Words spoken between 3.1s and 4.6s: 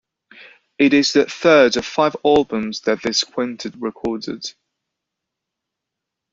quintet recorded.